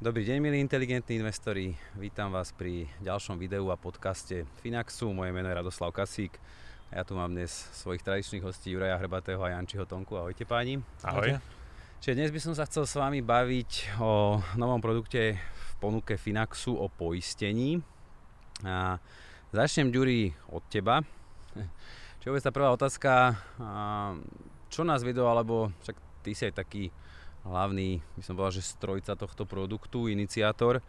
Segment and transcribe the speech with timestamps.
[0.00, 1.76] Dobrý deň, milí inteligentní investori.
[1.92, 5.12] Vítam vás pri ďalšom videu a podcaste Finaxu.
[5.12, 6.40] Moje meno je Radoslav Kasík
[6.88, 10.16] ja tu mám dnes svojich tradičných hostí Juraja Hrbatého a Jančiho Tonku.
[10.16, 10.80] Ahojte páni.
[11.04, 11.36] Ahoj.
[12.00, 16.72] Čiže dnes by som sa chcel s vami baviť o novom produkte v ponuke Finaxu
[16.72, 17.84] o poistení.
[18.64, 18.96] A
[19.52, 21.04] začnem, Ďuri, od teba.
[22.24, 23.36] Čo je tá prvá otázka,
[24.72, 26.88] čo nás viedlo, alebo však ty si aj taký
[27.44, 30.84] hlavný, by som povedal, že strojca tohto produktu, iniciátor.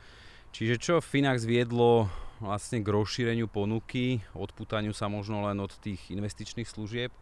[0.52, 2.12] Čiže čo Finax viedlo
[2.44, 7.14] vlastne k rozšíreniu ponuky, odputaniu sa možno len od tých investičných služieb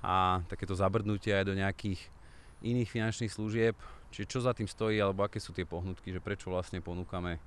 [0.00, 2.00] a takéto zabrdnutie aj do nejakých
[2.64, 3.76] iných finančných služieb.
[4.14, 7.42] Čiže čo za tým stojí, alebo aké sú tie pohnutky, že prečo vlastne ponúkame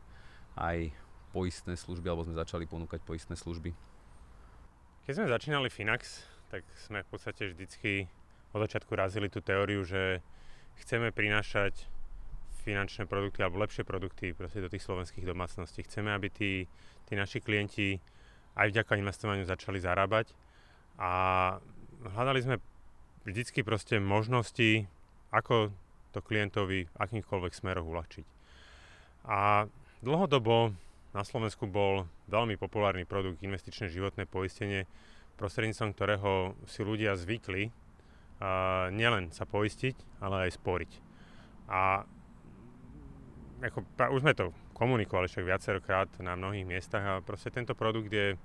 [0.57, 0.93] aj
[1.33, 3.73] poistné služby, alebo sme začali ponúkať poistné služby.
[5.05, 8.09] Keď sme začínali Finax, tak sme v podstate vždycky
[8.55, 10.21] od začiatku razili tú teóriu, že
[10.81, 11.87] chceme prinášať
[12.65, 15.85] finančné produkty alebo lepšie produkty proste do tých slovenských domácností.
[15.85, 16.51] Chceme, aby tí,
[17.05, 18.01] tí naši klienti
[18.57, 20.33] aj vďaka investovaniu začali zarábať
[20.97, 21.11] a
[22.15, 22.55] hľadali sme
[23.27, 24.89] vždycky proste možnosti,
[25.29, 25.69] ako
[26.15, 28.25] to klientovi v akýchkoľvek smeroch uľahčiť.
[29.27, 29.67] A
[29.99, 30.71] dlhodobo
[31.11, 34.87] na Slovensku bol veľmi populárny produkt investičné životné poistenie,
[35.35, 37.69] prostredníctvom ktorého si ľudia zvykli
[38.91, 40.91] nielen sa poistiť, ale aj sporiť.
[41.71, 42.03] A
[43.63, 48.35] ako, už sme to komunikovali však viacerokrát na mnohých miestach a proste tento produkt je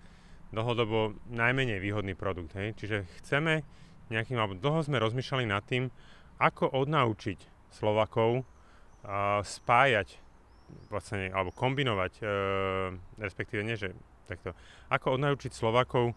[0.55, 2.55] dlhodobo najmenej výhodný produkt.
[2.55, 2.79] Hej?
[2.79, 3.67] Čiže chceme
[4.11, 5.91] nejakým, alebo dlho sme rozmýšľali nad tým,
[6.39, 10.19] ako odnaučiť Slovakov uh, spájať
[10.91, 12.91] vlastne, alebo kombinovať, uh,
[13.23, 13.95] respektíve nie, že
[14.27, 14.55] takto,
[14.91, 16.15] ako odnaučiť Slovakov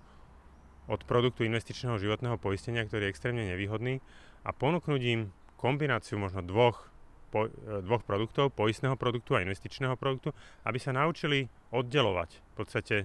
[0.87, 4.03] od produktu investičného životného poistenia, ktorý je extrémne nevýhodný
[4.43, 6.91] a ponúknuť im kombináciu možno dvoch
[7.31, 10.35] po, e, dvoch produktov, poistného produktu a investičného produktu,
[10.67, 12.95] aby sa naučili oddelovať v podstate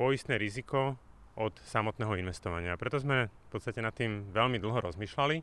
[0.00, 0.96] poistné riziko
[1.38, 2.74] od samotného investovania.
[2.80, 5.36] Preto sme v podstate nad tým veľmi dlho rozmýšľali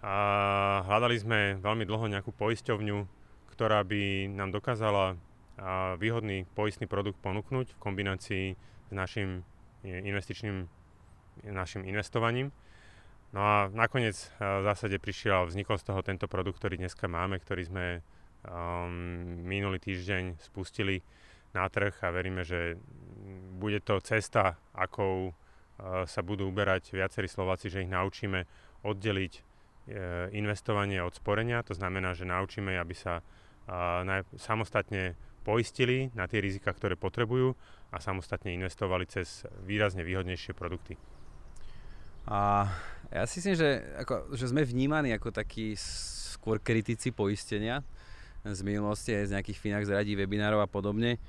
[0.00, 0.16] a
[0.88, 2.98] hľadali sme veľmi dlho nejakú poisťovňu,
[3.52, 5.20] ktorá by nám dokázala
[6.00, 8.46] výhodný poistný produkt ponúknuť v kombinácii
[8.88, 9.44] s našim
[9.84, 10.68] investičným
[11.48, 12.52] našim investovaním.
[13.30, 17.38] No a nakoniec e, v zásade prišiel, vznikol z toho tento produkt, ktorý dneska máme,
[17.38, 17.86] ktorý sme
[18.42, 18.90] um,
[19.46, 20.98] minulý týždeň spustili
[21.54, 22.74] na trh a veríme, že
[23.58, 28.46] bude to cesta, akou uh, sa budú uberať viacerí Slováci, že ich naučíme
[28.82, 29.42] oddeliť uh,
[30.34, 31.62] investovanie od sporenia.
[31.70, 37.56] To znamená, že naučíme, aby sa uh, na, samostatne poistili na tie rizika, ktoré potrebujú
[37.90, 40.94] a samostatne investovali cez výrazne výhodnejšie produkty.
[42.28, 42.68] A
[43.10, 43.68] ja si myslím, že,
[43.98, 47.82] ako, že sme vnímaní ako takí skôr kritici poistenia
[48.46, 51.20] z minulosti, aj z nejakých Finax radí, webinárov a podobne.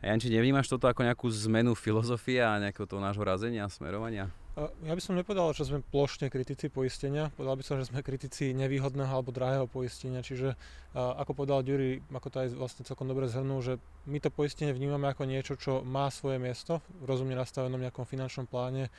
[0.00, 4.32] A Janči, nevnímaš toto ako nejakú zmenu filozofie a nejakého toho nášho razenia, smerovania?
[4.60, 7.32] Ja by som nepovedal, že sme plošne kritici poistenia.
[7.38, 10.20] Povedal by som, že sme kritici nevýhodného alebo drahého poistenia.
[10.20, 10.58] Čiže
[10.92, 15.08] ako povedal Dury, ako to aj vlastne celkom dobre zhrnul, že my to poistenie vnímame
[15.08, 18.92] ako niečo, čo má svoje miesto v rozumne nastavenom nejakom finančnom pláne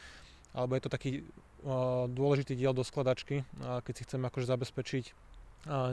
[0.51, 1.11] alebo je to taký
[2.11, 5.05] dôležitý diel do skladačky, keď si chceme akože zabezpečiť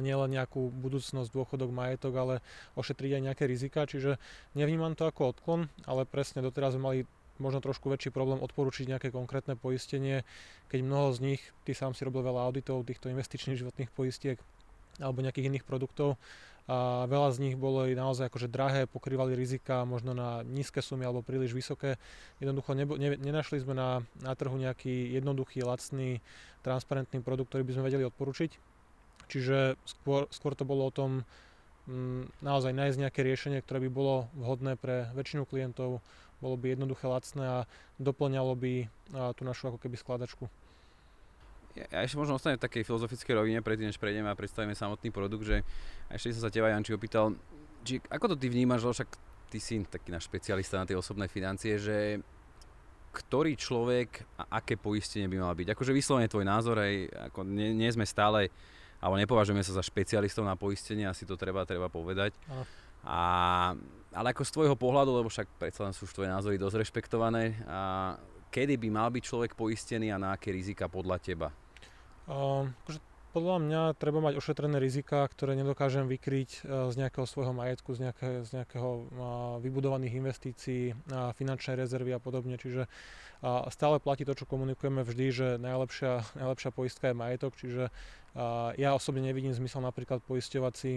[0.01, 2.35] nielen nejakú budúcnosť, dôchodok, majetok, ale
[2.81, 4.17] ošetriť aj nejaké rizika, čiže
[4.57, 6.99] nevnímam to ako odklon, ale presne doteraz sme mali
[7.39, 10.23] možno trošku väčší problém odporučiť nejaké konkrétne poistenie,
[10.69, 14.39] keď mnoho z nich, ty sám si robil veľa auditov týchto investičných životných poistiek
[14.99, 16.19] alebo nejakých iných produktov
[16.69, 21.25] a veľa z nich bolo naozaj akože drahé, pokrývali rizika možno na nízke sumy alebo
[21.25, 21.97] príliš vysoké.
[22.45, 26.21] Jednoducho nebo, ne, nenašli sme na, na trhu nejaký jednoduchý, lacný,
[26.61, 28.51] transparentný produkt, ktorý by sme vedeli odporučiť.
[29.33, 31.25] Čiže skôr, skôr to bolo o tom
[31.89, 36.05] mm, naozaj nájsť nejaké riešenie, ktoré by bolo vhodné pre väčšinu klientov,
[36.39, 37.59] bolo by jednoduché, lacné a
[37.99, 38.73] doplňalo by
[39.35, 40.47] tú našu ako keby skladačku.
[41.79, 45.47] Ja ešte možno ostane v takej filozofickej rovine, predtým než prejdeme a predstavíme samotný produkt,
[45.47, 45.63] že
[46.11, 47.39] ešte sa sa teba Janči opýtal,
[47.87, 49.11] či, ako to ty vnímaš, lebo však
[49.49, 52.19] ty si taký náš špecialista na tie osobné financie, že
[53.15, 55.73] ktorý človek a aké poistenie by mal byť.
[55.73, 58.51] Akože vyslovene tvoj názor, aj, ako nie, nie sme stále,
[58.99, 62.35] alebo nepovažujeme sa za špecialistov na poistenie, asi to treba, treba povedať.
[63.07, 63.75] A,
[64.13, 68.15] ale ako z tvojho pohľadu, lebo však predsa len sú tvoje názory dosť rešpektované, a
[68.49, 71.49] kedy by mal byť človek poistený a na aké rizika podľa teba?
[72.29, 78.09] Akože podľa mňa treba mať ošetrené rizika, ktoré nedokážem vykryť z nejakého svojho majetku, z,
[78.09, 78.89] nejaké, z nejakého
[79.61, 82.57] vybudovaných investícií, finančnej rezervy a podobne.
[82.57, 82.89] Čiže
[83.69, 87.93] stále platí to, čo komunikujeme vždy, že najlepšia, najlepšia poistka je majetok, čiže
[88.81, 90.93] ja osobne nevidím zmysel napríklad poisťovať si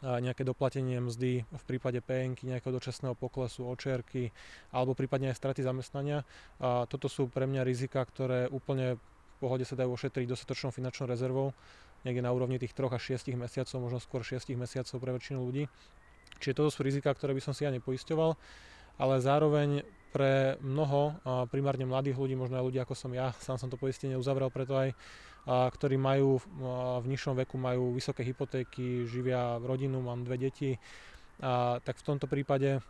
[0.00, 4.32] nejaké doplatenie mzdy v prípade PNK, nejakého dočasného poklesu, očerky
[4.72, 6.24] alebo prípadne aj straty zamestnania.
[6.56, 11.08] A toto sú pre mňa rizika, ktoré úplne v pohode sa dajú ošetriť dostatočnou finančnou
[11.08, 11.56] rezervou,
[12.04, 15.64] niekde na úrovni tých 3 až 6 mesiacov, možno skôr 6 mesiacov pre väčšinu ľudí.
[16.40, 18.36] Čiže toto sú rizika, ktoré by som si ja nepoisťoval,
[19.00, 21.16] ale zároveň pre mnoho,
[21.54, 24.74] primárne mladých ľudí, možno aj ľudí ako som ja, sám som to poistenie uzavrel, preto
[24.74, 24.90] aj
[25.48, 26.40] ktorí majú
[27.00, 30.76] v nižšom veku majú vysoké hypotéky, živia rodinu, mám dve deti,
[31.40, 32.84] a, tak v tomto prípade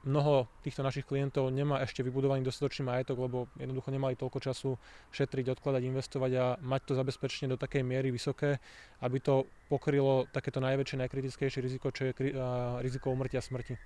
[0.00, 4.70] mnoho týchto našich klientov nemá ešte vybudovaný dostatočný majetok, lebo jednoducho nemali toľko času
[5.12, 8.62] šetriť, odkladať, investovať a mať to zabezpečenie do takej miery vysoké,
[9.04, 13.76] aby to pokrylo takéto najväčšie, najkritickejšie riziko, čo je a, riziko umrtia smrti.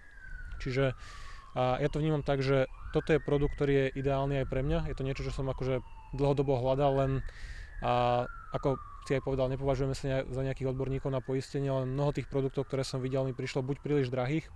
[0.63, 0.95] Čiže
[1.55, 4.91] a ja to vnímam tak, že toto je produkt, ktorý je ideálny aj pre mňa.
[4.91, 7.13] Je to niečo, čo som akože dlhodobo hľadal, len
[7.85, 8.25] a
[8.57, 12.65] ako si aj povedal, nepovažujeme sa za nejakých odborníkov na poistenie, ale mnoho tých produktov,
[12.65, 14.49] ktoré som videl, mi prišlo buď príliš drahých,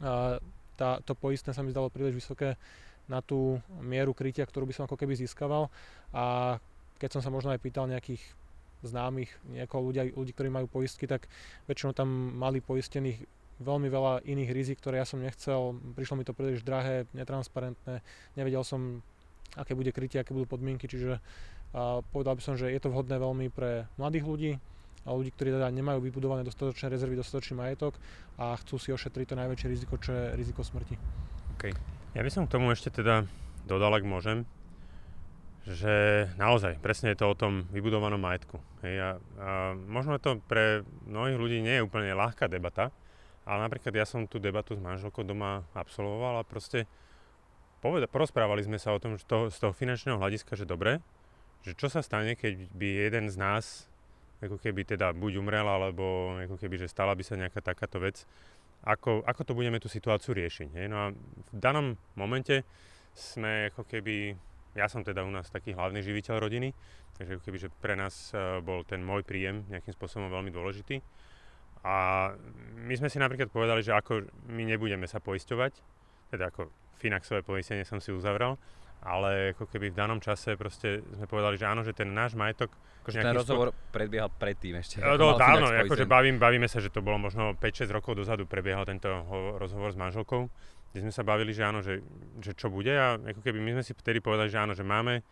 [0.00, 0.40] a
[0.80, 2.56] tá, to poistné sa mi zdalo príliš vysoké
[3.12, 5.68] na tú mieru krytia, ktorú by som ako keby získaval.
[6.16, 6.56] A
[6.96, 8.24] keď som sa možno aj pýtal nejakých
[8.82, 11.28] známych, niekoho ľudí, ľudí, ktorí majú poistky, tak
[11.68, 13.20] väčšinou tam mali poistených
[13.62, 18.02] veľmi veľa iných rizik, ktoré ja som nechcel, prišlo mi to príliš drahé, netransparentné,
[18.34, 19.04] nevedel som,
[19.54, 21.22] aké bude krytie, aké budú podmienky, čiže
[22.12, 24.52] povedal by som, že je to vhodné veľmi pre mladých ľudí,
[25.02, 27.98] a ľudí, ktorí teda nemajú vybudované dostatočné rezervy, dostatočný majetok
[28.38, 30.94] a chcú si ošetriť to najväčšie riziko, čo je riziko smrti.
[31.58, 31.74] Okay.
[32.14, 33.26] Ja by som k tomu ešte teda
[33.66, 34.46] dodal, ak môžem,
[35.66, 38.58] že naozaj, presne je to o tom vybudovanom majetku.
[38.82, 42.90] Hej, a, a možno to pre mnohých ľudí nie je úplne ľahká debata,
[43.46, 46.86] ale napríklad ja som tú debatu s manželkou doma absolvoval a proste
[47.82, 51.02] poveda, porozprávali sme sa o tom že to, z toho finančného hľadiska, že dobre,
[51.62, 53.86] že čo sa stane, keď by jeden z nás
[54.42, 58.26] ako keby teda buď umrel, alebo ako keby, že stala by sa nejaká takáto vec,
[58.82, 60.74] ako, ako to budeme tú situáciu riešiť.
[60.74, 60.86] Hej?
[60.90, 62.66] No a v danom momente
[63.14, 64.34] sme ako keby,
[64.74, 66.74] ja som teda u nás taký hlavný živiteľ rodiny,
[67.14, 70.98] takže ako keby, že pre nás e, bol ten môj príjem nejakým spôsobom veľmi dôležitý.
[71.86, 72.30] A
[72.82, 75.72] my sme si napríklad povedali, že ako my nebudeme sa poisťovať,
[76.34, 78.58] teda ako Finaxové poistenie som si uzavral,
[79.02, 82.70] ale ako keby v danom čase proste sme povedali, že áno, že ten náš majetok...
[83.02, 83.90] Akože ten rozhovor spôl...
[83.90, 85.02] predbiehal predtým ešte.
[85.02, 88.86] No, no dávno, akože bavím, bavíme sa, že to bolo možno 5-6 rokov dozadu prebiehal
[88.86, 89.10] tento
[89.58, 90.46] rozhovor s manželkou,
[90.94, 91.98] kde sme sa bavili, že áno, že,
[92.38, 95.26] že čo bude a ako keby my sme si vtedy povedali, že áno, že máme,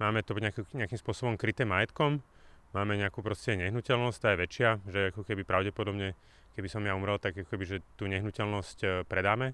[0.00, 2.24] máme to nejaký, nejakým spôsobom kryté majetkom,
[2.72, 6.16] máme nejakú proste nehnuteľnosť, tá je väčšia, že ako keby pravdepodobne,
[6.56, 9.52] keby som ja umrel, tak ako keby, že tú nehnuteľnosť e, predáme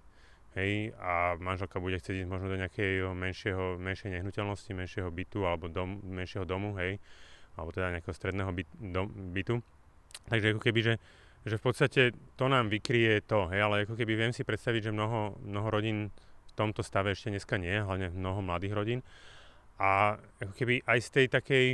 [0.57, 5.69] hej, a manželka bude chcieť ísť možno do nejakého menšieho, menšej nehnuteľnosti, menšieho bytu alebo
[5.69, 6.97] dom, menšieho domu, hej,
[7.59, 9.61] alebo teda nejakého stredného byt, dom, bytu.
[10.31, 10.95] Takže ako keby, že,
[11.45, 12.03] že v podstate
[12.39, 16.09] to nám vykrie to, hej, ale ako keby viem si predstaviť, že mnoho, mnoho rodín
[16.49, 19.01] v tomto stave ešte dneska nie, hlavne mnoho mladých rodín.
[19.79, 21.67] A ako keby aj z tej takej,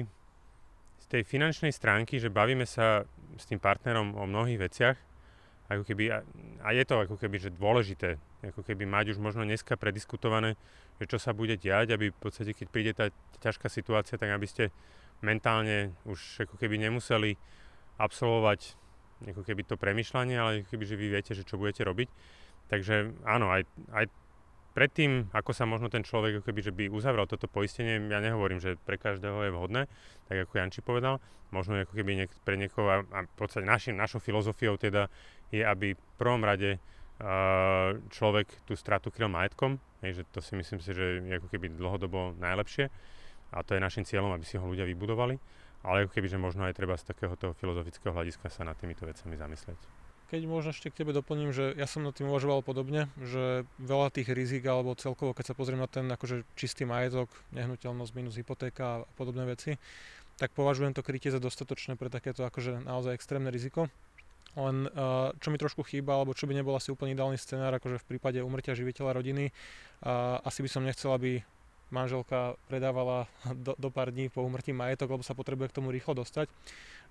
[1.00, 4.96] z tej finančnej stránky, že bavíme sa s tým partnerom o mnohých veciach,
[5.64, 6.12] ako keby,
[6.60, 10.60] a je to ako keby, že dôležité, ako keby mať už možno dneska prediskutované,
[11.00, 13.08] že čo sa bude diať, aby v podstate, keď príde tá
[13.40, 14.68] ťažká situácia, tak aby ste
[15.24, 17.40] mentálne už ako keby nemuseli
[17.96, 18.76] absolvovať
[19.24, 22.08] ako keby to premyšľanie, ale ako keby, že vy viete, že čo budete robiť.
[22.68, 24.04] Takže áno, aj, aj
[24.74, 28.58] predtým, ako sa možno ten človek ako keby, že by uzavrel toto poistenie, ja nehovorím,
[28.58, 29.82] že pre každého je vhodné,
[30.26, 31.22] tak ako Janči povedal,
[31.54, 35.06] možno ako keby niek- pre niekoho, a, a v podstate našim, našou filozofiou teda
[35.52, 40.80] je, aby v prvom rade uh, človek tú stratu kryl majetkom, že to si myslím
[40.84, 42.92] si, že je ako keby dlhodobo najlepšie
[43.54, 45.38] a to je našim cieľom, aby si ho ľudia vybudovali,
[45.86, 49.38] ale ako keby, že možno aj treba z takéhoto filozofického hľadiska sa nad týmito vecami
[49.38, 49.78] zamyslieť.
[50.24, 54.08] Keď možno ešte k tebe doplním, že ja som nad tým uvažoval podobne, že veľa
[54.10, 59.04] tých rizik alebo celkovo, keď sa pozriem na ten akože čistý majetok, nehnuteľnosť minus hypotéka
[59.04, 59.76] a podobné veci,
[60.34, 63.86] tak považujem to krytie za dostatočné pre takéto akože naozaj extrémne riziko.
[64.54, 67.98] Len uh, čo mi trošku chýba, alebo čo by nebol asi úplne ideálny scenár, akože
[67.98, 71.42] v prípade umrtia živiteľa rodiny, uh, asi by som nechcel, aby
[71.92, 73.30] manželka predávala
[73.66, 76.50] do, do pár dní po umrtí majetok, lebo sa potrebuje k tomu rýchlo dostať,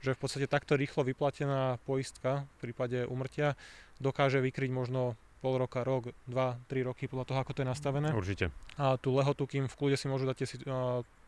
[0.03, 3.55] že v podstate takto rýchlo vyplatená poistka v prípade umrtia
[4.03, 8.09] dokáže vykryť možno pol roka, rok, dva, tri roky podľa toho, ako to je nastavené.
[8.15, 8.51] Určite.
[8.79, 10.55] A tú lehotu, kým v kľude si môžu dať si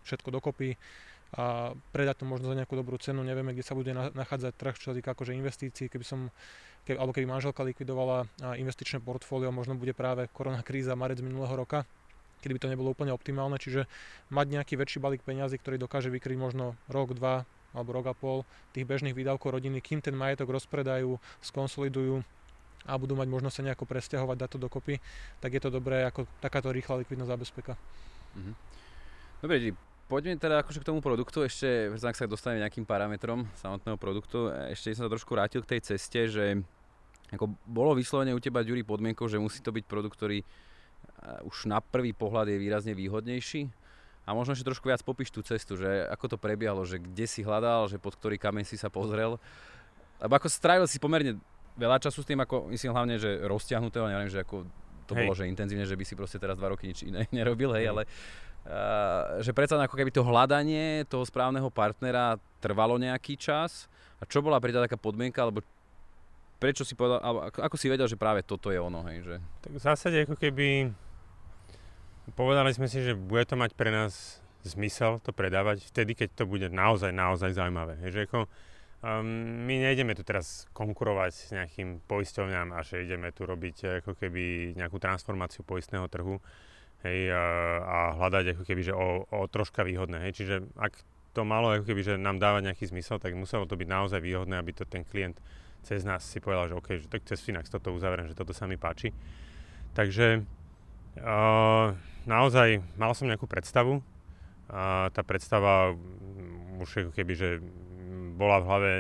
[0.08, 0.80] všetko dokopy
[1.34, 4.94] a predať to možno za nejakú dobrú cenu, nevieme, kde sa bude nachádzať trh, čo
[4.94, 6.20] sa týka akože investícií, keby som
[6.86, 8.30] keby, alebo keby manželka likvidovala
[8.62, 11.84] investičné portfólio, možno bude práve korona kríza marec minulého roka,
[12.46, 13.90] kedy by to nebolo úplne optimálne, čiže
[14.30, 17.44] mať nejaký väčší balík peňazí, ktorý dokáže vykryť možno rok, dva
[17.76, 22.24] alebo rok a pol tých bežných výdavkov rodiny, kým ten majetok rozpredajú, skonsolidujú
[22.86, 25.02] a budú mať možnosť sa nejako presťahovať, dať to dokopy,
[25.42, 27.76] tak je to dobré ako takáto rýchla likvidná zábezpeka.
[28.38, 28.54] Mhm.
[29.42, 29.74] Dobre,
[30.06, 34.94] poďme teda akože k tomu produktu, ešte, ak sa dostaneme nejakým parametrom samotného produktu, ešte
[34.94, 36.46] som sa trošku vrátil k tej ceste, že
[37.34, 41.66] ako bolo vyslovene u teba, Ďuri, podmienkou, že musí to byť produkt, ktorý eh, už
[41.66, 43.66] na prvý pohľad je výrazne výhodnejší?
[44.26, 47.46] A možno ešte trošku viac popíš tú cestu, že ako to prebiehalo, že kde si
[47.46, 49.38] hľadal, že pod ktorý kameň si sa pozrel.
[50.18, 51.38] Lebo ako strávil si pomerne
[51.78, 54.66] veľa času s tým, ako myslím hlavne, že rozťahnutého, neviem, že ako
[55.06, 55.30] to hej.
[55.30, 57.92] bolo, že intenzívne, že by si proste teraz dva roky nič iné nerobil, hej, hej.
[57.94, 58.46] ale uh,
[59.46, 63.86] že predsa ako keby to hľadanie toho správneho partnera trvalo nejaký čas.
[64.18, 65.62] A čo bola pre taká podmienka, alebo
[66.58, 69.36] prečo si povedal, ako, ako si vedel, že práve toto je ono, hej, že...
[69.62, 70.90] Tak v zásade ako keby
[72.34, 76.44] povedali sme si, že bude to mať pre nás zmysel to predávať vtedy, keď to
[76.50, 78.02] bude naozaj, naozaj zaujímavé.
[78.02, 78.50] Hej, že ako,
[79.06, 79.28] um,
[79.70, 84.18] my nejdeme tu teraz konkurovať s nejakým poisťovňam a že ideme tu robiť eh, ako
[84.18, 86.42] keby nejakú transformáciu poistného trhu
[87.04, 90.30] hej, a, hľadať ako keby, že o, o troška výhodné.
[90.30, 90.32] Hej.
[90.44, 90.94] Čiže ak
[91.36, 94.56] to malo ako keby, že nám dáva nejaký zmysel, tak muselo to byť naozaj výhodné,
[94.56, 95.36] aby to ten klient
[95.86, 98.66] cez nás si povedal, že OK, že tak cez Finax toto uzavriem, že toto sa
[98.66, 99.14] mi páči.
[99.94, 100.42] Takže
[101.22, 101.88] uh,
[102.26, 104.02] naozaj mal som nejakú predstavu
[104.66, 105.94] a tá predstava
[106.82, 107.50] už ako keby, že
[108.36, 108.92] bola v hlave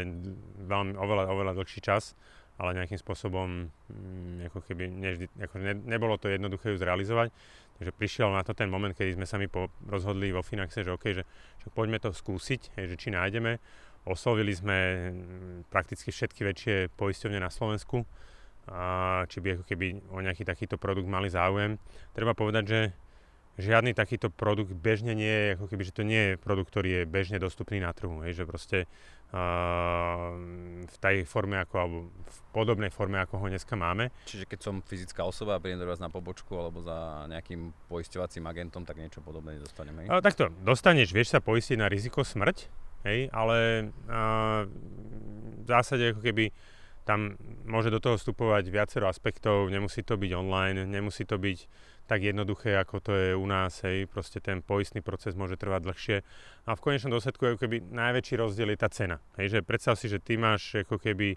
[0.69, 2.13] veľmi, oveľa, oveľa dlhší čas,
[2.55, 7.33] ale nejakým spôsobom mm, ako keby nevždy, ako ne, nebolo to jednoduché ju zrealizovať.
[7.75, 10.95] Takže prišiel na to ten moment, kedy sme sa mi po, rozhodli vo Finaxe, že
[10.95, 11.23] OK, že,
[11.59, 13.59] že poďme to skúsiť, že či nájdeme.
[14.07, 14.77] Oslovili sme
[15.11, 18.07] mm, prakticky všetky väčšie poisťovne na Slovensku,
[18.65, 21.77] a či by ako keby o nejaký takýto produkt mali záujem.
[22.17, 22.79] Treba povedať, že
[23.55, 27.03] žiadny takýto produkt bežne nie je, ako keby, že to nie je produkt, ktorý je
[27.07, 28.77] bežne dostupný na trhu, hej, že proste
[29.31, 30.35] uh,
[30.83, 34.11] v tej forme ako, alebo v podobnej forme, ako ho dneska máme.
[34.27, 38.43] Čiže keď som fyzická osoba a prídem do vás na pobočku alebo za nejakým poisťovacím
[38.51, 40.03] agentom, tak niečo podobné nedostaneme.
[40.11, 42.67] Uh, takto, dostaneš, vieš sa poistiť na riziko smrť,
[43.07, 44.67] hej, ale uh,
[45.63, 46.51] v zásade ako keby
[47.05, 47.37] tam
[47.69, 51.69] môže do toho vstupovať viacero aspektov, nemusí to byť online, nemusí to byť
[52.05, 56.17] tak jednoduché, ako to je u nás, hej, proste ten poistný proces môže trvať dlhšie.
[56.69, 59.17] A v konečnom dôsledku ako keby najväčší rozdiel je tá cena.
[59.41, 61.33] Hej, že predstav si, že ty máš ako keby,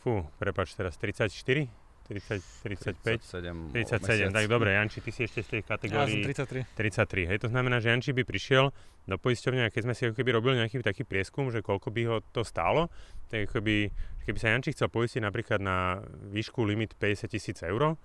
[0.00, 1.68] fú, prepač teraz 34,
[2.08, 6.24] 30, 35, 37, 37 tak dobre, Janči, ty si ešte z tej kategórii...
[6.24, 6.64] Ja som 33.
[6.72, 8.72] 33, hej, to znamená, že Janči by prišiel
[9.04, 12.02] do poisťovne a keď sme si ako keby robili nejaký taký prieskum, že koľko by
[12.08, 12.88] ho to stálo,
[13.28, 13.92] tak ako keby,
[14.24, 16.00] keby sa Janči chcel poistiť napríklad na
[16.32, 18.00] výšku limit 50 tisíc eur,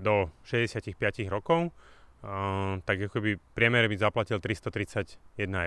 [0.00, 0.96] do 65
[1.28, 1.70] rokov,
[2.84, 5.16] tak ako by priemere by zaplatil 331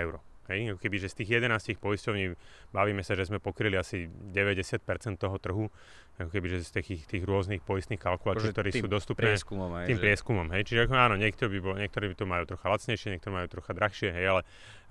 [0.02, 0.18] eur.
[0.44, 2.36] Hej, keby, že z tých 11 poisťovní
[2.68, 4.84] bavíme sa, že sme pokryli asi 90%
[5.16, 5.72] toho trhu,
[6.20, 9.98] ako keby, že z tých, tých rôznych poistných kalkulátorov, ktorí sú dostupné prieskumom, aj, tým
[9.98, 10.04] že...
[10.04, 10.46] prieskumom.
[10.52, 10.62] Hej.
[10.68, 13.72] Čiže ako, áno, niektorí, by bol, niektorí by to majú trocha lacnejšie, niektorí majú trocha
[13.72, 14.40] drahšie, hej, ale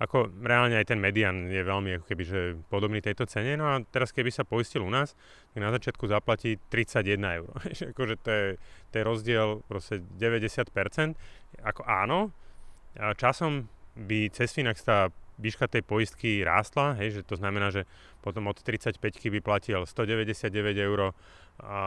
[0.02, 3.54] ako reálne aj ten median je veľmi ako keby, že podobný tejto cene.
[3.54, 5.14] No a teraz keby sa poistil u nás,
[5.54, 7.54] tak na začiatku zaplatí 31 eur.
[7.94, 8.46] akože to je,
[8.90, 11.14] to je rozdiel proste 90%.
[11.62, 12.34] Ako áno,
[13.16, 17.90] časom by cez Finax tá výška tej poistky rástla, hej, že to znamená, že
[18.22, 21.10] potom od 35 by platil 199 eur
[21.62, 21.82] a,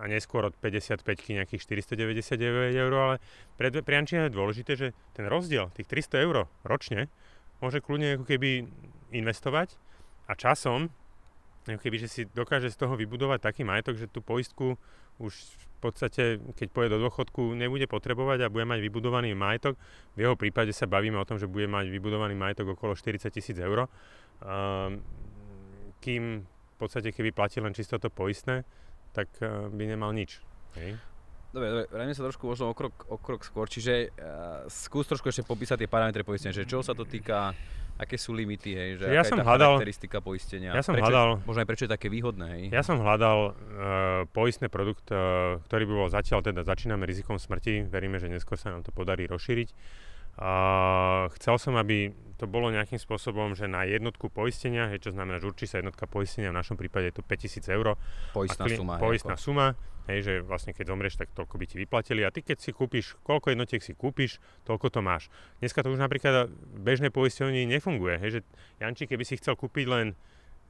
[0.00, 1.04] a neskôr od 55
[1.36, 3.16] nejakých 499 eur, ale
[3.56, 7.12] pre, Jančina je dôležité, že ten rozdiel, tých 300 eur ročne,
[7.60, 8.68] môže kľudne ako keby
[9.12, 9.76] investovať
[10.28, 10.88] a časom,
[11.78, 14.80] keby, že si dokáže z toho vybudovať taký majetok, že tú poistku
[15.20, 19.76] už v podstate, keď pôjde do dôchodku, nebude potrebovať a bude mať vybudovaný majetok.
[20.16, 23.56] V jeho prípade sa bavíme o tom, že bude mať vybudovaný majetok okolo 40 tisíc
[23.56, 23.88] eur.
[24.40, 25.04] Um,
[26.00, 28.64] kým v podstate, keby platil len čisto to poistné,
[29.12, 30.40] tak uh, by nemal nič.
[30.80, 30.96] Hej?
[31.50, 35.26] Dobre, dobre, vrajme sa trošku možno o krok, o krok skôr, čiže uh, skús trošku
[35.26, 37.50] ešte popísať tie parametre poistenia, že čo sa to týka,
[37.98, 40.70] aké sú limity, hej, že Ja som hľadal- charakteristika poistenia.
[40.70, 42.64] Ja som prečo, hľadal- Možno aj prečo je také výhodné, hej.
[42.70, 43.54] Ja som hľadal uh,
[44.30, 48.70] poistný produkt, uh, ktorý by bol zatiaľ, teda začíname rizikom smrti, veríme, že neskôr sa
[48.70, 49.74] nám to podarí rozšíriť.
[50.38, 55.36] Uh, chcel som, aby to bolo nejakým spôsobom, že na jednotku poistenia, hej, čo znamená,
[55.36, 58.00] že určí sa jednotka poistenia, v našom prípade je to 5000 eur.
[58.32, 58.96] Poistná kli- suma.
[58.96, 59.66] Poistná ako- suma,
[60.08, 62.24] hej, že vlastne keď zomrieš, tak toľko by ti vyplatili.
[62.24, 65.28] A ty keď si kúpiš, koľko jednotiek si kúpiš, toľko to máš.
[65.60, 68.16] Dneska to už napríklad v bežnej poistení nefunguje.
[68.16, 68.40] Hej, že
[68.80, 70.16] Janči, keby si chcel kúpiť len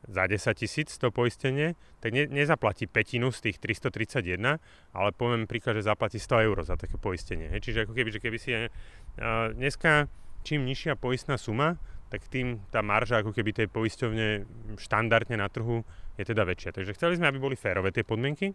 [0.09, 4.61] za 10 tisíc to poistenie, tak ne, nezaplatí petinu z tých 331,
[4.97, 7.53] ale poviem príklad, že zaplatí 100 eur za také poistenie.
[7.53, 7.69] Hej.
[7.69, 8.51] Čiže ako keby, že keby si...
[8.57, 10.09] Uh, dneska
[10.43, 11.77] čím nižšia poistná suma,
[12.11, 14.29] tak tým tá marža ako keby tej poisťovne
[14.81, 15.87] štandardne na trhu
[16.19, 16.75] je teda väčšia.
[16.75, 18.51] Takže chceli sme, aby boli férové tie podmienky.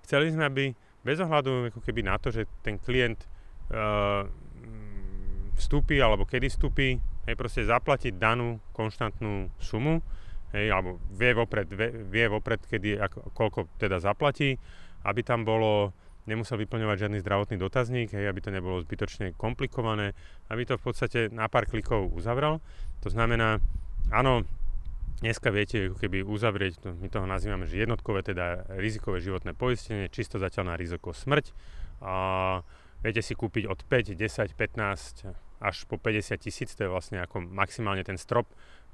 [0.00, 0.72] Chceli sme, aby
[1.04, 3.28] bez ohľadu ako keby na to, že ten klient
[3.70, 4.24] uh,
[5.60, 6.96] vstúpi alebo kedy vstúpi,
[7.28, 10.00] hej, proste zaplatiť danú konštantnú sumu,
[10.56, 11.68] hej, alebo vie vopred,
[12.08, 14.56] vie, vopred kedy, ako, koľko teda zaplatí,
[15.04, 15.92] aby tam bolo,
[16.26, 20.16] nemusel vyplňovať žiadny zdravotný dotazník, hej, aby to nebolo zbytočne komplikované,
[20.50, 22.58] aby to v podstate na pár klikov uzavrel.
[23.04, 23.62] To znamená,
[24.10, 24.42] áno,
[25.22, 30.10] dneska viete ako keby uzavrieť, to, my toho nazývame, že jednotkové, teda rizikové životné poistenie,
[30.10, 31.54] čisto zatiaľ na riziko smrť.
[32.02, 32.14] A
[33.00, 37.40] viete si kúpiť od 5, 10, 15 až po 50 tisíc, to je vlastne ako
[37.40, 38.44] maximálne ten strop,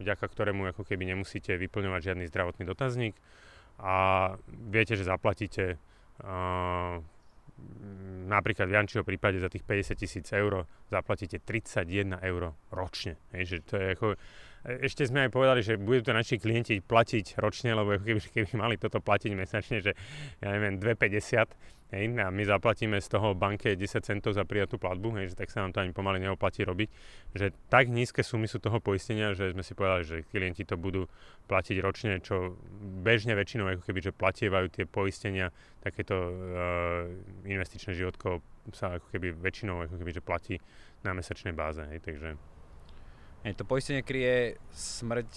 [0.00, 3.14] vďaka ktorému ako keby nemusíte vyplňovať žiadny zdravotný dotazník
[3.82, 3.94] a
[4.48, 7.00] viete, že zaplatíte uh,
[8.26, 13.18] napríklad v Jančiho prípade za tých 50 tisíc eur zaplatíte 31 eur ročne.
[13.36, 14.06] Hej, že to je ako,
[14.62, 18.78] ešte sme aj povedali, že budú to naši klienti platiť ročne, lebo keby, keby mali
[18.78, 19.92] toto platiť mesačne, že
[20.38, 21.50] ja neviem, 2,50
[21.92, 25.52] hej, a my zaplatíme z toho banke 10 centov za prijatú platbu, hej, že tak
[25.52, 26.88] sa nám to ani pomaly neoplatí robiť,
[27.36, 31.06] že tak nízke sumy sú toho poistenia, že sme si povedali, že klienti to budú
[31.50, 32.56] platiť ročne, čo
[33.04, 35.52] bežne väčšinou ako keby, že platievajú tie poistenia,
[35.84, 36.32] takéto uh,
[37.44, 38.40] investičné životko
[38.72, 40.54] sa ako keby väčšinou ako keby, že platí
[41.02, 42.38] na mesačnej báze, hej, takže
[43.42, 45.30] Hej, to poistenie kryje smrť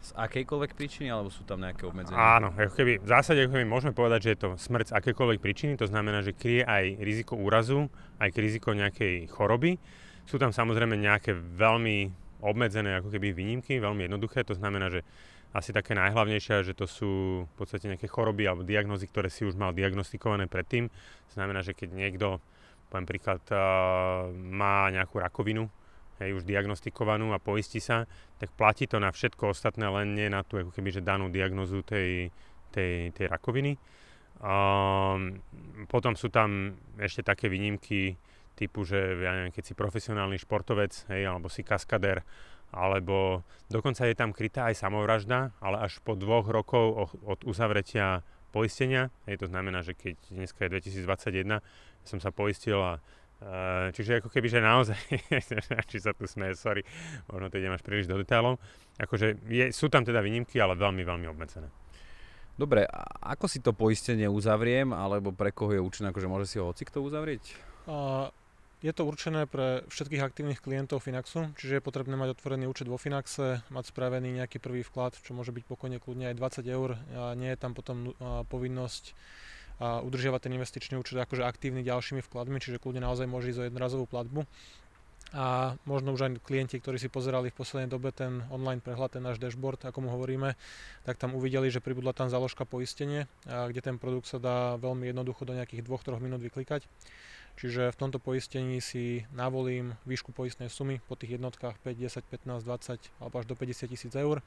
[0.00, 2.16] z akejkoľvek príčiny, alebo sú tam nejaké obmedzenia?
[2.16, 5.44] Áno, ako keby, v zásade ako keby môžeme povedať, že je to smrť z akékoľvek
[5.44, 9.76] príčiny, to znamená, že kryje aj riziko úrazu, aj riziko nejakej choroby.
[10.24, 12.08] Sú tam samozrejme nejaké veľmi
[12.40, 15.04] obmedzené ako keby výnimky, veľmi jednoduché, to znamená, že
[15.52, 19.60] asi také najhlavnejšie, že to sú v podstate nejaké choroby alebo diagnózy, ktoré si už
[19.60, 20.88] mal diagnostikované predtým.
[21.28, 22.40] Znamená, že keď niekto,
[22.88, 25.68] poviem príklad, uh, má nejakú rakovinu,
[26.20, 28.04] hej, už diagnostikovanú a poistí sa,
[28.36, 32.28] tak platí to na všetko ostatné, len nie na tú ako keby, danú diagnozu tej,
[32.70, 33.80] tej, tej rakoviny.
[34.40, 35.40] Um,
[35.88, 38.16] potom sú tam ešte také výnimky
[38.56, 42.24] typu, že ja neviem, keď si profesionálny športovec, hej, alebo si kaskader,
[42.70, 49.08] alebo dokonca je tam krytá aj samovražda, ale až po dvoch rokov od uzavretia poistenia,
[49.26, 51.60] hej, to znamená, že keď dneska je 2021,
[52.04, 52.98] som sa poistil a
[53.40, 55.00] Uh, čiže ako keby, že naozaj,
[55.90, 56.84] či sa tu smeje, sorry,
[57.24, 58.60] možno to idem až príliš do detailov,
[59.00, 61.72] akože je, sú tam teda výnimky, ale veľmi, veľmi obmedzené.
[62.60, 66.60] Dobre, a ako si to poistenie uzavriem, alebo pre koho je určené, akože môže si
[66.60, 67.56] ho hocikto uzavrieť?
[67.88, 68.28] A
[68.84, 72.96] je to určené pre všetkých aktívnych klientov Finaxu, čiže je potrebné mať otvorený účet vo
[72.96, 77.32] Finaxe, mať spravený nejaký prvý vklad, čo môže byť pokojne kľudne aj 20 eur a
[77.36, 79.16] nie je tam potom a, povinnosť
[79.80, 83.66] a udržiavať ten investičný účet akože aktívny ďalšími vkladmi, čiže kľudne naozaj môže ísť o
[83.66, 84.44] jednorazovú platbu.
[85.30, 89.22] A možno už aj klienti, ktorí si pozerali v poslednej dobe ten online prehľad, ten
[89.22, 90.58] náš dashboard, ako mu hovoríme,
[91.06, 95.46] tak tam uvideli, že pribudla tam záložka poistenie, kde ten produkt sa dá veľmi jednoducho
[95.46, 96.82] do nejakých 2-3 minút vyklikať.
[97.62, 102.66] Čiže v tomto poistení si navolím výšku poistnej sumy po tých jednotkách 5, 10, 15,
[102.66, 104.42] 20 alebo až do 50 tisíc eur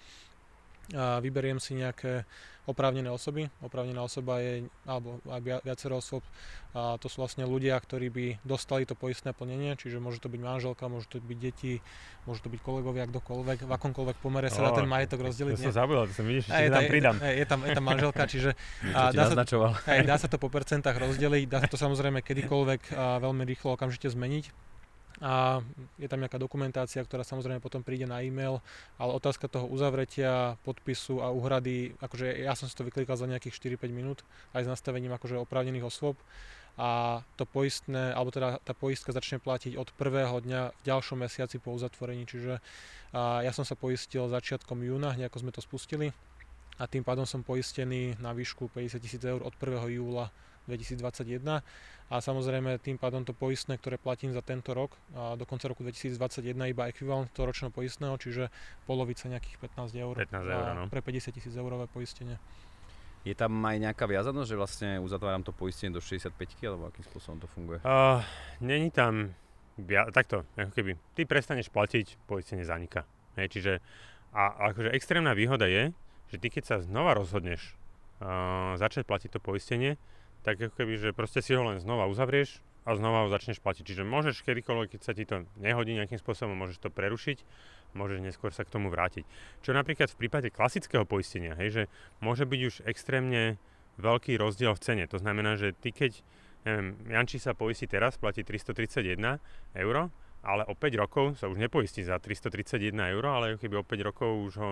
[0.91, 2.28] a vyberiem si nejaké
[2.63, 3.52] oprávnené osoby.
[3.60, 6.24] Oprávnená osoba je, alebo aj viacero osob,
[6.72, 10.41] a to sú vlastne ľudia, ktorí by dostali to poistné plnenie, čiže môže to byť
[10.41, 11.84] manželka, môže to byť deti,
[12.24, 15.60] môže to byť kolegovia, kdokoľvek, v akomkoľvek pomere sa dá ten majetok rozdeliť.
[15.60, 17.15] To som zabudol, to som vidíš, je, tam pridám.
[17.19, 18.50] Je, je, tam, je tam manželka, čiže
[18.96, 22.96] a dá, sa, aj, dá sa to po percentách rozdeliť, dá sa to samozrejme kedykoľvek
[22.96, 24.73] a veľmi rýchlo okamžite zmeniť
[25.24, 25.64] a
[25.96, 28.60] je tam nejaká dokumentácia, ktorá samozrejme potom príde na e-mail,
[29.00, 33.80] ale otázka toho uzavretia, podpisu a úhrady, akože ja som si to vyklikal za nejakých
[33.80, 36.20] 4-5 minút aj s nastavením akože oprávnených osôb
[36.76, 41.62] a to poistné, alebo teda tá poistka začne platiť od prvého dňa v ďalšom mesiaci
[41.62, 42.60] po uzatvorení, čiže
[43.16, 46.12] ja som sa poistil začiatkom júna, nejako sme to spustili
[46.82, 49.88] a tým pádom som poistený na výšku 50 tisíc eur od 1.
[50.02, 50.34] júla
[50.67, 51.63] 2021
[52.13, 55.82] a samozrejme tým pádom to poistné, ktoré platím za tento rok a do konca roku
[55.82, 58.54] 2021 iba ekvivalent toho ročného poistného, čiže
[58.86, 60.84] polovica nejakých 15 eur, 15 eur no.
[60.91, 62.38] pre 50 tisíc eurové poistenie.
[63.23, 66.36] Je tam aj nejaká viazanosť, že vlastne uzatváram to poistenie do 65
[66.67, 67.80] alebo akým spôsobom to funguje?
[67.88, 68.19] Uh,
[68.60, 69.32] není tam,
[69.80, 73.08] via- takto, ako keby, ty prestaneš platiť, poistenie zaniká.
[73.39, 73.73] Hej, čiže,
[74.36, 75.95] a akože extrémna výhoda je,
[76.30, 77.80] že ty keď sa znova rozhodneš
[78.19, 79.95] uh, začať platiť to poistenie,
[80.44, 83.84] tak ako keby, že proste si ho len znova uzavrieš a znova ho začneš platiť.
[83.88, 87.40] Čiže môžeš kedykoľvek, keď sa ti to nehodí nejakým spôsobom, môžeš to prerušiť,
[87.96, 89.24] môžeš neskôr sa k tomu vrátiť.
[89.64, 91.84] Čo napríklad v prípade klasického poistenia, hej, že
[92.20, 93.56] môže byť už extrémne
[93.98, 95.06] veľký rozdiel v cene.
[95.08, 96.20] To znamená, že ty keď,
[96.68, 99.40] neviem, Janči sa poistí teraz, platí 331
[99.80, 99.96] eur,
[100.44, 104.30] ale o 5 rokov sa už nepoistí za 331 eur, ale keby o 5 rokov
[104.52, 104.70] už ho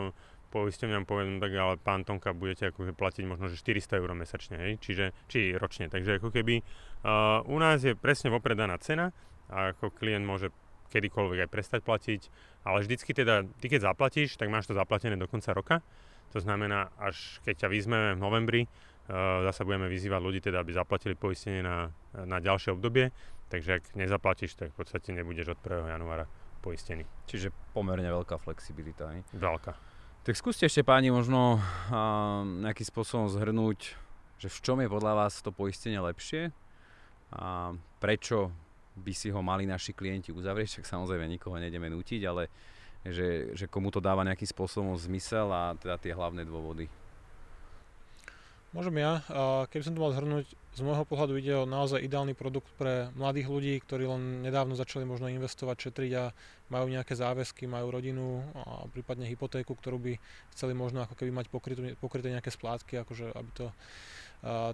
[0.52, 4.74] poisťovňam poviem, tak ale pán Tonka budete akože platiť možno že 400 eur mesačne, hej?
[4.84, 5.88] Čiže, či ročne.
[5.88, 9.16] Takže ako keby uh, u nás je presne vopred daná cena
[9.48, 10.52] a ako klient môže
[10.92, 12.22] kedykoľvek aj prestať platiť,
[12.68, 15.80] ale vždycky teda, ty keď zaplatíš, tak máš to zaplatené do konca roka.
[16.36, 20.76] To znamená, až keď ťa vyzmeme v novembri, uh, zase budeme vyzývať ľudí teda, aby
[20.76, 23.16] zaplatili poistenie na, na ďalšie obdobie,
[23.48, 25.96] takže ak nezaplatíš, tak v podstate nebudeš od 1.
[25.96, 26.28] januára
[26.62, 27.04] poistený.
[27.26, 29.10] Čiže pomerne veľká flexibilita.
[29.10, 29.26] Ne?
[29.34, 29.90] Veľká.
[30.22, 33.98] Tak skúste ešte páni možno uh, nejakým spôsobom zhrnúť,
[34.38, 36.54] že v čom je podľa vás to poistenie lepšie
[37.34, 38.54] a prečo
[39.02, 42.54] by si ho mali naši klienti uzavrieť, však samozrejme nikoho nejdeme nútiť, ale
[43.02, 46.86] že, že komu to dáva nejakým spôsobom zmysel a teda tie hlavné dôvody.
[48.78, 49.26] Môžem ja.
[49.74, 53.52] Keby som to mal zhrnúť, z môjho pohľadu ide o naozaj ideálny produkt pre mladých
[53.52, 56.32] ľudí, ktorí len nedávno začali možno investovať, šetriť a
[56.72, 60.14] majú nejaké záväzky, majú rodinu a prípadne hypotéku, ktorú by
[60.56, 63.68] chceli možno ako keby mať pokryté, pokryté nejaké splátky, akože aby to,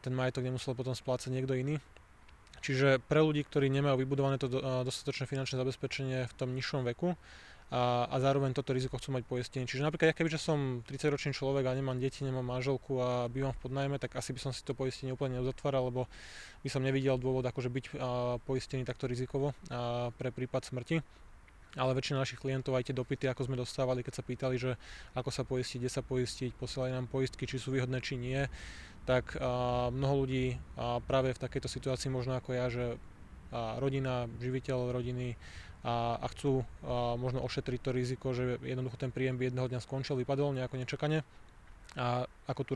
[0.06, 1.82] ten majetok nemusel potom splácať niekto iný.
[2.62, 4.50] Čiže pre ľudí, ktorí nemajú vybudované to
[4.86, 7.18] dostatočné finančné zabezpečenie v tom nižšom veku,
[7.68, 9.68] a, a zároveň toto riziko chcú mať poistenie.
[9.68, 13.60] Čiže napríklad, ja kebyže som 30-ročný človek a nemám deti, nemám manželku a bývam v
[13.60, 16.08] podnajme, tak asi by som si to poistenie úplne neuzatváral, lebo
[16.64, 21.04] by som nevidel dôvod akože byť a, poistený takto rizikovo a, pre prípad smrti.
[21.76, 24.80] Ale väčšina našich klientov aj tie dopity, ako sme dostávali, keď sa pýtali, že
[25.14, 28.48] ako sa poistiť, kde sa poistiť, posielali nám poistky, či sú výhodné, či nie,
[29.04, 32.96] tak a, mnoho ľudí a, práve v takejto situácii možno ako ja, že
[33.52, 35.36] a, rodina, živiteľ rodiny,
[35.88, 39.80] a, a chcú a, možno ošetriť to riziko, že jednoducho ten príjem by jedného dňa
[39.80, 41.24] skončil, vypadol nejako nečakane
[41.96, 42.74] a ako, tu,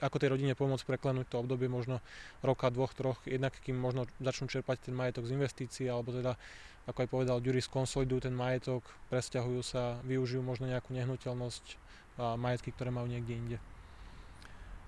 [0.00, 2.00] ako tej rodine pomôcť preklenúť to obdobie možno
[2.40, 6.34] roka, dvoch, troch, jednak kým možno začnú čerpať ten majetok z investícií, alebo teda,
[6.88, 11.64] ako aj povedal Jury, skonsolidujú ten majetok, presťahujú sa, využijú možno nejakú nehnuteľnosť
[12.16, 13.56] a majetky, ktoré majú niekde inde.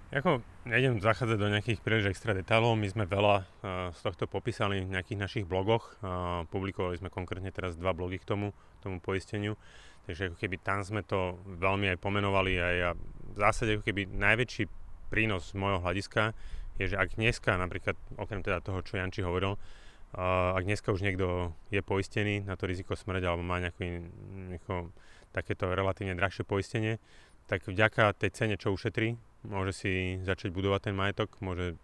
[0.09, 3.45] Ako nejdem zachádzať do nejakých príliš extra detailov, my sme veľa uh,
[3.93, 8.25] z tohto popísali v nejakých našich blogoch, uh, publikovali sme konkrétne teraz dva blogy k
[8.25, 9.61] tomu, tomu poisteniu,
[10.09, 12.57] takže ako keby tam sme to veľmi aj pomenovali.
[12.57, 14.65] A ja v zásade ako keby najväčší
[15.13, 16.33] prínos z môjho hľadiska
[16.81, 21.05] je, že ak dneska napríklad, okrem teda toho, čo Janči hovoril, uh, ak dneska už
[21.05, 24.09] niekto je poistený na to riziko smrť alebo má nejaké,
[24.57, 24.89] nejaké
[25.37, 26.97] takéto relatívne drahšie poistenie,
[27.45, 29.93] tak vďaka tej cene, čo ušetrí, môže si
[30.25, 31.79] začať budovať ten majetok, môže,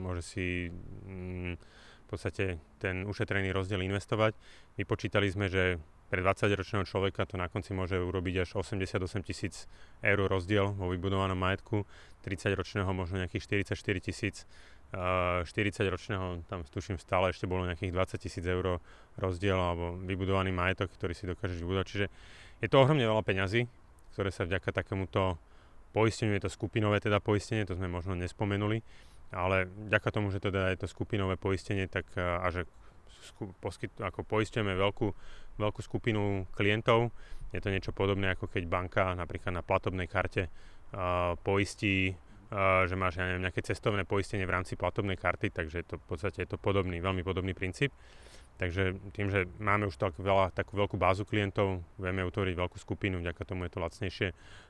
[0.00, 4.32] môže si mm, v podstate ten ušetrený rozdiel investovať.
[4.80, 5.76] Vypočítali sme, že
[6.08, 9.68] pre 20-ročného človeka to na konci môže urobiť až 88 tisíc
[10.00, 11.84] eur rozdiel vo vybudovanom majetku,
[12.24, 14.48] 30-ročného možno nejakých 44 tisíc,
[14.96, 18.80] 40-ročného tam tuším stále ešte bolo nejakých 20 tisíc eur
[19.20, 21.86] rozdiel alebo vybudovaný majetok, ktorý si dokážeš vybudovať.
[21.92, 22.06] Čiže
[22.64, 23.68] je to ohromne veľa peňazí,
[24.16, 25.36] ktoré sa vďaka takémuto
[25.98, 28.78] poisteniu, je to skupinové teda poistenie, to sme možno nespomenuli,
[29.34, 32.70] ale vďaka tomu, že teda je to skupinové poistenie, tak a že
[33.58, 35.06] poskyt, ako poistujeme veľkú,
[35.58, 37.10] veľkú skupinu klientov,
[37.50, 42.14] je to niečo podobné ako keď banka napríklad na platobnej karte uh, poistí
[42.48, 46.04] Uh, že máš ja neviem, nejaké cestovné poistenie v rámci platobnej karty, takže to v
[46.08, 47.92] podstate je to podobný, veľmi podobný princíp.
[48.58, 53.22] Takže tým, že máme už tak veľa, takú veľkú bázu klientov, vieme utvoriť veľkú skupinu,
[53.22, 54.28] vďaka tomu je to lacnejšie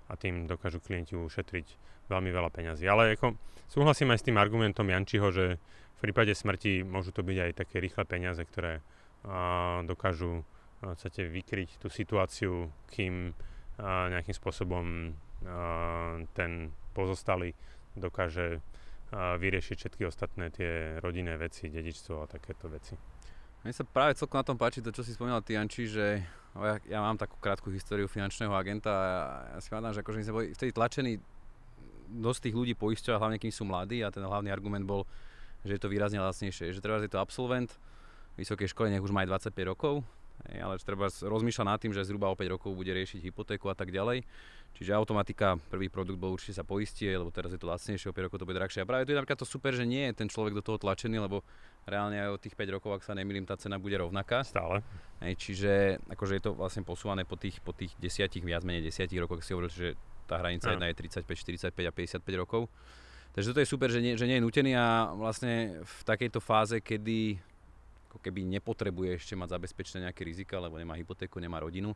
[0.09, 1.67] a tým dokážu klienti ušetriť
[2.13, 2.85] veľmi veľa peňazí.
[2.85, 3.41] Ale ako,
[3.73, 5.57] súhlasím aj s tým argumentom Jančiho, že
[5.99, 8.85] v prípade smrti môžu to byť aj také rýchle peniaze, ktoré
[9.25, 10.45] a, dokážu
[10.85, 13.33] podstate vykryť tú situáciu, kým
[13.81, 17.57] a, nejakým spôsobom a, ten pozostalý
[17.97, 18.61] dokáže
[19.17, 22.95] a, vyriešiť všetky ostatné tie rodinné veci, dedičstvo a takéto veci.
[23.67, 26.23] Mne sa práve celkom na tom páči to, čo si spomínal ty, Janči, že
[26.55, 29.07] ja, ja mám takú krátku históriu finančného agenta a
[29.55, 31.13] ja si pamätám, že akože my sme boli vtedy tlačení
[32.09, 35.05] dosť tých ľudí poisťovať, hlavne kým sú mladí a ten hlavný argument bol,
[35.67, 36.73] že je to výrazne lacnejšie.
[36.73, 37.77] Že treba je to absolvent
[38.39, 40.07] vysokej školy, nech už má aj 25 rokov,
[40.47, 43.91] ale treba rozmýšľať nad tým, že zhruba o 5 rokov bude riešiť hypotéku a tak
[43.91, 44.23] ďalej.
[44.79, 48.27] Čiže automatika, prvý produkt bol určite sa poistie, lebo teraz je to lacnejšie, o 5
[48.31, 48.85] rokov to bude drahšie.
[48.85, 51.19] A práve to je napríklad to super, že nie je ten človek do toho tlačený,
[51.19, 51.43] lebo
[51.89, 54.47] reálne aj od tých 5 rokov, ak sa nemýlim, tá cena bude rovnaká.
[54.47, 54.87] Stále.
[55.19, 55.73] Hej, čiže
[56.07, 59.51] akože je to vlastne posúvané po tých, po tých 10, viac menej 10 rokoch, si
[59.51, 59.99] hovoril, že
[60.29, 62.69] tá hranica jedna je 35, 45 a 55 rokov.
[63.33, 66.77] Takže toto je super, že nie, že nie je nutený a vlastne v takejto fáze,
[66.83, 67.41] kedy
[68.19, 71.95] ako keby nepotrebuje ešte mať zabezpečené nejaké rizika, lebo nemá hypotéku, nemá rodinu,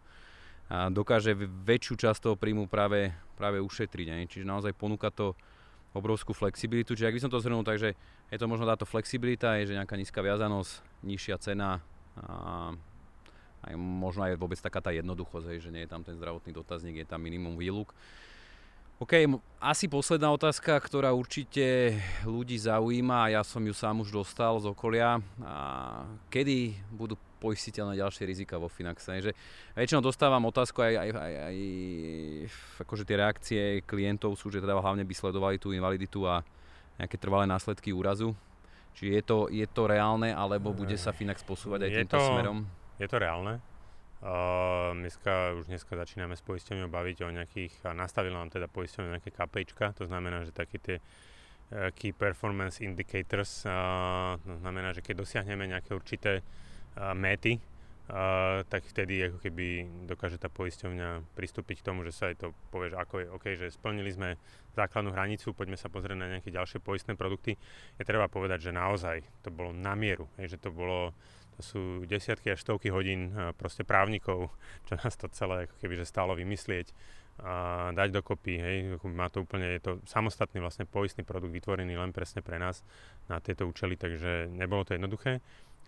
[0.70, 4.06] a dokáže väčšiu časť toho príjmu práve, práve ušetriť.
[4.08, 4.30] Ne?
[4.30, 5.35] Čiže naozaj ponúka to
[5.92, 6.96] obrovskú flexibilitu.
[6.96, 7.92] Čiže ak by som to zhrnul, takže
[8.32, 11.82] je to možno táto flexibilita, je, že nejaká nízka viazanosť, nižšia cena
[12.16, 12.72] a
[13.68, 17.11] aj možno aj vôbec taká tá jednoduchosť, že nie je tam ten zdravotný dotazník, je
[17.11, 17.92] tam minimum výluk.
[19.02, 19.26] OK,
[19.58, 24.70] asi posledná otázka, ktorá určite ľudí zaujíma a ja som ju sám už dostal z
[24.70, 25.18] okolia.
[25.42, 25.56] A
[26.30, 29.18] kedy budú poistiteľné ďalšie rizika vo Finaxe?
[29.18, 29.34] Že
[29.74, 31.56] väčšinou dostávam otázku aj, aj, aj, aj
[32.86, 36.46] akože tie reakcie klientov sú, že teda hlavne by sledovali tú invaliditu a
[37.02, 38.38] nejaké trvalé následky úrazu.
[38.94, 42.28] Či je to, je to reálne, alebo bude sa Finax posúvať aj je týmto to,
[42.30, 42.58] smerom?
[43.02, 43.58] Je to reálne.
[44.22, 49.18] Uh, dneska, už dneska začíname s poisťovňou baviť o nejakých, a nastavila nám teda poisťovňou
[49.18, 53.66] nejaké KPIčka, to znamená, že také tie uh, Key Performance Indicators,
[54.46, 60.38] to znamená, že keď dosiahneme nejaké určité uh, méty, uh, tak vtedy ako keby dokáže
[60.38, 63.74] tá poisťovňa pristúpiť k tomu, že sa aj to povie, že ako je OK, že
[63.74, 64.38] splnili sme
[64.78, 67.58] základnú hranicu, poďme sa pozrieť na nejaké ďalšie poistné produkty.
[67.98, 71.11] Je treba povedať, že naozaj to bolo na mieru, že to bolo
[71.56, 74.52] to sú desiatky až stovky hodín proste právnikov,
[74.88, 76.92] čo nás to celé ako keby že stálo vymyslieť
[77.40, 78.76] a dať dokopy, hej,
[79.08, 82.84] má to úplne, je to samostatný vlastne poistný produkt vytvorený len presne pre nás
[83.26, 85.40] na tieto účely, takže nebolo to jednoduché.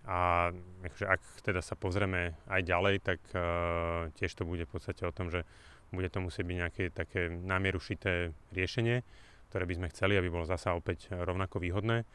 [0.05, 0.49] A
[0.85, 5.13] akože ak teda sa pozrieme aj ďalej, tak uh, tiež to bude v podstate o
[5.13, 5.45] tom, že
[5.93, 9.05] bude to musieť byť nejaké také námieru šité riešenie,
[9.49, 12.05] ktoré by sme chceli, aby bolo zasa opäť rovnako výhodné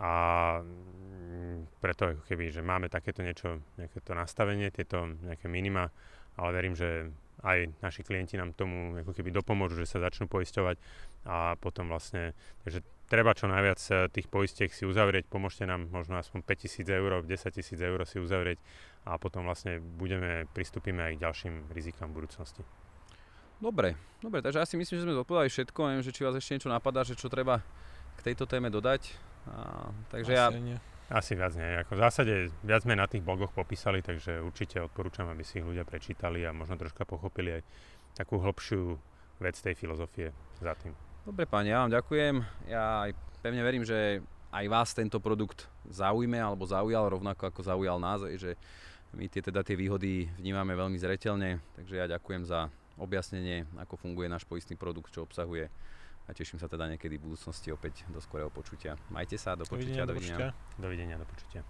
[0.00, 0.12] a
[0.60, 5.90] mm, preto ako keby, že máme takéto niečo, nejaké to nastavenie, tieto nejaké minima,
[6.34, 10.76] ale verím, že aj naši klienti nám tomu ako keby dopomôžu, že sa začnú poisťovať
[11.28, 12.32] a potom vlastne,
[12.64, 12.80] takže
[13.10, 17.56] treba čo najviac eh, tých poistiek si uzavrieť, pomôžte nám možno aspoň 5000 eur, 10
[17.56, 18.58] tisíc eur si uzavrieť
[19.04, 22.64] a potom vlastne budeme, pristúpime aj k ďalším rizikám budúcnosti.
[23.60, 26.72] Dobre, dobre, takže asi myslím, že sme zodpovedali všetko, neviem, že či vás ešte niečo
[26.72, 27.62] napadá, že čo treba
[28.18, 29.33] k tejto téme dodať.
[29.48, 30.46] A, takže Asi ja...
[30.54, 30.78] Nie.
[31.12, 31.68] Asi viac nie.
[31.84, 35.66] Ako v zásade viac sme na tých blogoch popísali, takže určite odporúčam, aby si ich
[35.66, 37.62] ľudia prečítali a možno troška pochopili aj
[38.16, 38.96] takú hlbšiu
[39.44, 40.32] vec tej filozofie
[40.64, 40.96] za tým.
[41.28, 42.34] Dobre páni, ja vám ďakujem.
[42.72, 43.10] Ja aj
[43.44, 48.56] pevne verím, že aj vás tento produkt zaujme alebo zaujal rovnako ako zaujal nás, že
[49.12, 54.30] my tie, teda tie výhody vnímame veľmi zreteľne, takže ja ďakujem za objasnenie, ako funguje
[54.30, 55.68] náš poistný produkt, čo obsahuje
[56.24, 58.96] a teším sa teda niekedy v budúcnosti opäť do skorého počutia.
[59.12, 60.56] Majte sa, do počutia, dovidenia.
[60.80, 61.60] Dovidenia, do počutia.